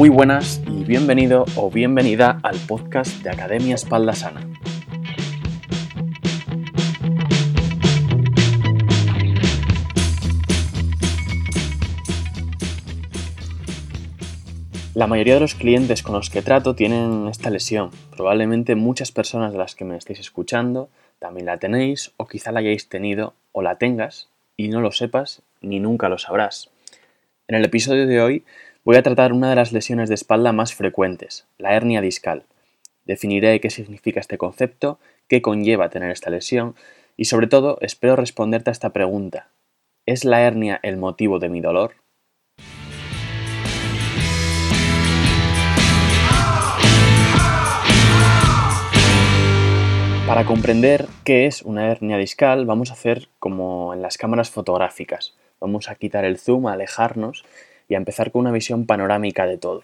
[0.00, 4.40] Muy buenas y bienvenido o bienvenida al podcast de Academia Espalda Sana.
[14.94, 17.90] La mayoría de los clientes con los que trato tienen esta lesión.
[18.16, 20.88] Probablemente muchas personas de las que me estéis escuchando
[21.18, 25.42] también la tenéis o quizá la hayáis tenido o la tengas y no lo sepas
[25.60, 26.70] ni nunca lo sabrás.
[27.48, 28.44] En el episodio de hoy
[28.82, 32.44] voy a tratar una de las lesiones de espalda más frecuentes, la hernia discal.
[33.04, 36.74] Definiré qué significa este concepto, qué conlleva tener esta lesión
[37.16, 39.48] y sobre todo espero responderte a esta pregunta.
[40.06, 41.92] ¿Es la hernia el motivo de mi dolor?
[50.26, 55.34] Para comprender qué es una hernia discal vamos a hacer como en las cámaras fotográficas.
[55.60, 57.44] Vamos a quitar el zoom, a alejarnos
[57.90, 59.82] y a empezar con una visión panorámica de todo.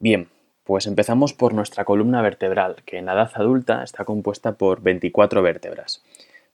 [0.00, 0.28] Bien,
[0.64, 5.40] pues empezamos por nuestra columna vertebral, que en la edad adulta está compuesta por 24
[5.40, 6.02] vértebras,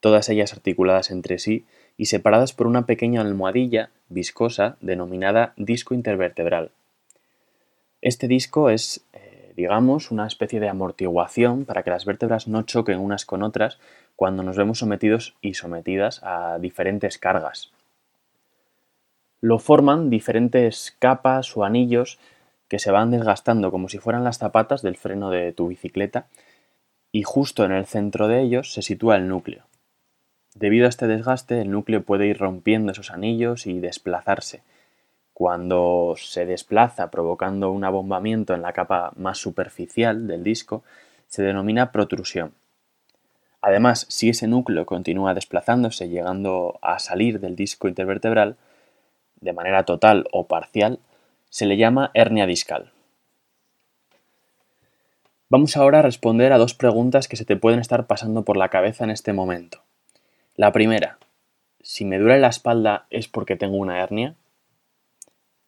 [0.00, 1.64] todas ellas articuladas entre sí
[1.96, 6.72] y separadas por una pequeña almohadilla viscosa denominada disco intervertebral.
[8.02, 13.00] Este disco es eh, digamos, una especie de amortiguación para que las vértebras no choquen
[13.00, 13.78] unas con otras
[14.16, 17.72] cuando nos vemos sometidos y sometidas a diferentes cargas.
[19.40, 22.18] Lo forman diferentes capas o anillos
[22.68, 26.26] que se van desgastando como si fueran las zapatas del freno de tu bicicleta
[27.12, 29.64] y justo en el centro de ellos se sitúa el núcleo.
[30.54, 34.62] Debido a este desgaste, el núcleo puede ir rompiendo esos anillos y desplazarse,
[35.38, 40.82] cuando se desplaza provocando un abombamiento en la capa más superficial del disco,
[41.28, 42.54] se denomina protrusión.
[43.62, 48.56] Además, si ese núcleo continúa desplazándose llegando a salir del disco intervertebral,
[49.40, 50.98] de manera total o parcial,
[51.50, 52.92] se le llama hernia discal.
[55.50, 58.68] Vamos ahora a responder a dos preguntas que se te pueden estar pasando por la
[58.68, 59.82] cabeza en este momento.
[60.56, 61.18] La primera,
[61.80, 64.34] si me duele la espalda es porque tengo una hernia.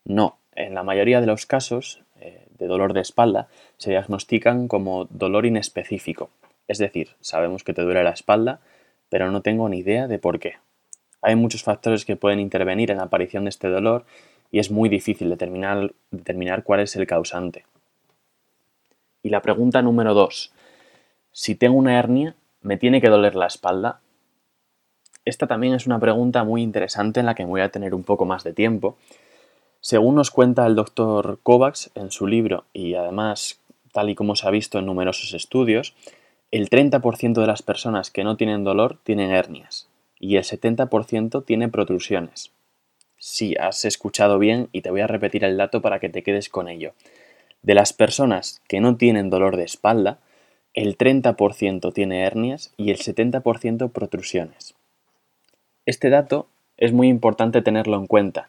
[0.04, 3.48] No, en la mayoría de los casos eh, de dolor de espalda
[3.78, 6.28] se diagnostican como dolor inespecífico,
[6.68, 8.60] es decir, sabemos que te duele la espalda,
[9.08, 10.56] pero no tengo ni idea de por qué.
[11.22, 14.04] Hay muchos factores que pueden intervenir en la aparición de este dolor
[14.50, 17.64] y es muy difícil determinar, determinar cuál es el causante.
[19.22, 20.52] Y la pregunta número dos,
[21.32, 24.00] si tengo una hernia, ¿me tiene que doler la espalda?
[25.24, 28.24] Esta también es una pregunta muy interesante en la que voy a tener un poco
[28.24, 28.96] más de tiempo
[29.80, 33.60] según nos cuenta el doctor Kovacs en su libro y además
[33.92, 35.94] tal y como se ha visto en numerosos estudios,
[36.50, 39.89] el 30% de las personas que no tienen dolor tienen hernias
[40.20, 42.52] y el 70% tiene protrusiones.
[43.18, 46.48] Sí, has escuchado bien y te voy a repetir el dato para que te quedes
[46.48, 46.92] con ello.
[47.62, 50.20] De las personas que no tienen dolor de espalda,
[50.72, 54.74] el 30% tiene hernias y el 70% protrusiones.
[55.84, 58.48] Este dato es muy importante tenerlo en cuenta,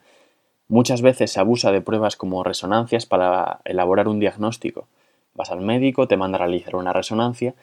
[0.72, 4.88] Muchas veces se abusa de pruebas como resonancias para elaborar un diagnóstico.
[5.34, 7.56] Vas al médico, te manda a realizar una resonancia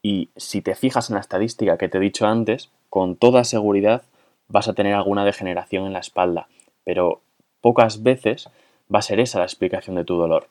[0.00, 4.02] y si te fijas en la estadística que te he dicho antes, con toda seguridad
[4.48, 6.48] vas a tener alguna degeneración en la espalda,
[6.84, 7.20] pero
[7.60, 8.48] pocas veces
[8.92, 10.48] va a ser esa la explicación de tu dolor.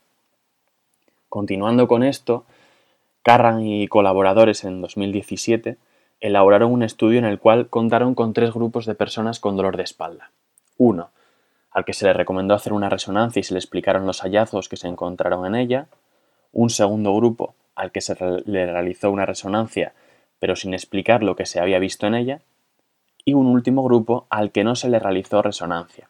[1.30, 2.46] Continuando con esto,
[3.26, 5.78] Carran y colaboradores en 2017
[6.20, 9.84] elaboraron un estudio en el cual contaron con tres grupos de personas con dolor de
[9.84, 10.30] espalda.
[10.78, 11.10] Uno,
[11.72, 14.78] al que se le recomendó hacer una resonancia y se le explicaron los hallazgos que
[14.78, 15.88] se encontraron en ella,
[16.54, 19.94] un segundo grupo al que se le realizó una resonancia
[20.40, 22.42] pero sin explicar lo que se había visto en ella,
[23.24, 26.10] y un último grupo al que no se le realizó resonancia.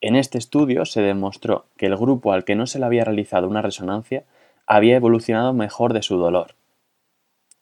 [0.00, 3.48] En este estudio se demostró que el grupo al que no se le había realizado
[3.48, 4.24] una resonancia
[4.66, 6.54] había evolucionado mejor de su dolor.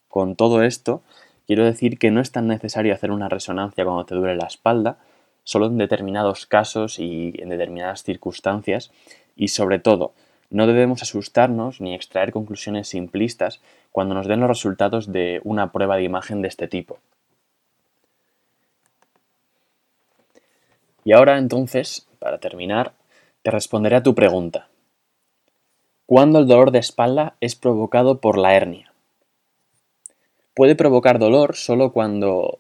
[0.09, 1.03] Con todo esto,
[1.47, 4.98] quiero decir que no es tan necesario hacer una resonancia cuando te duele la espalda,
[5.45, 8.91] solo en determinados casos y en determinadas circunstancias
[9.36, 10.13] y sobre todo
[10.53, 13.60] no debemos asustarnos ni extraer conclusiones simplistas
[13.91, 16.99] cuando nos den los resultados de una prueba de imagen de este tipo.
[21.04, 22.93] Y ahora entonces, para terminar,
[23.43, 24.69] te responderé a tu pregunta.
[26.07, 28.93] ¿Cuándo el dolor de espalda es provocado por la hernia?
[30.55, 32.59] Puede provocar dolor solo cuando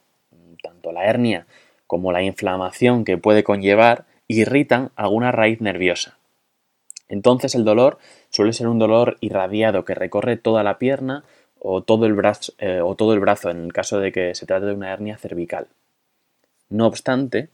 [0.62, 1.46] tanto la hernia
[1.86, 6.16] como la inflamación que puede conllevar, irritan alguna raíz nerviosa.
[7.12, 7.98] Entonces el dolor
[8.30, 11.24] suele ser un dolor irradiado que recorre toda la pierna
[11.60, 14.46] o todo el brazo, eh, o todo el brazo en el caso de que se
[14.46, 15.68] trate de una hernia cervical.
[16.70, 17.50] No obstante,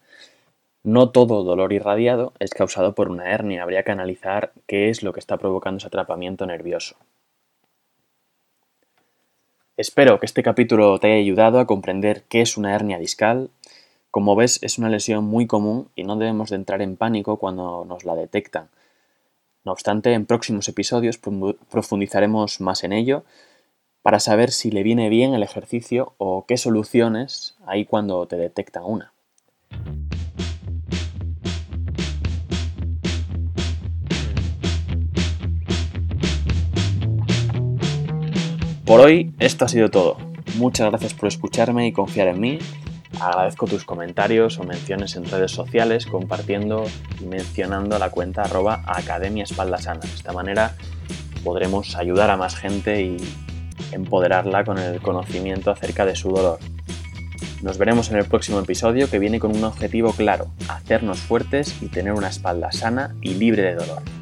[0.84, 5.12] No todo dolor irradiado es causado por una hernia, habría que analizar qué es lo
[5.12, 6.94] que está provocando ese atrapamiento nervioso.
[9.76, 13.50] Espero que este capítulo te haya ayudado a comprender qué es una hernia discal.
[14.12, 17.84] Como ves, es una lesión muy común y no debemos de entrar en pánico cuando
[17.84, 18.68] nos la detectan.
[19.64, 23.24] No obstante, en próximos episodios profundizaremos más en ello
[24.02, 28.84] para saber si le viene bien el ejercicio o qué soluciones hay cuando te detectan
[28.84, 29.12] una.
[38.84, 40.16] Por hoy esto ha sido todo.
[40.56, 42.58] Muchas gracias por escucharme y confiar en mí.
[43.20, 46.84] Agradezco tus comentarios o menciones en redes sociales compartiendo
[47.20, 50.00] y mencionando la cuenta arroba Academia Espalda Sana.
[50.00, 50.76] De esta manera
[51.42, 53.16] podremos ayudar a más gente y
[53.92, 56.58] empoderarla con el conocimiento acerca de su dolor.
[57.62, 61.86] Nos veremos en el próximo episodio que viene con un objetivo claro, hacernos fuertes y
[61.86, 64.17] tener una espalda sana y libre de dolor.